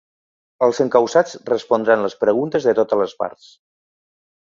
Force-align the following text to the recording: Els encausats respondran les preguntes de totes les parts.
Els 0.67 0.81
encausats 0.85 1.37
respondran 1.51 2.03
les 2.07 2.19
preguntes 2.25 2.69
de 2.71 2.77
totes 2.83 3.05
les 3.07 3.17
parts. 3.25 3.57